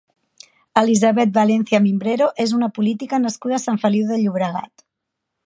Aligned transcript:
Elisabeth 0.79 1.33
Valencia 1.35 1.81
Mimbrero 1.83 2.31
és 2.45 2.55
una 2.61 2.71
política 2.79 3.21
nascuda 3.27 3.59
a 3.61 3.65
Sant 3.67 3.79
Feliu 3.85 4.09
de 4.15 4.21
Llobregat. 4.25 4.87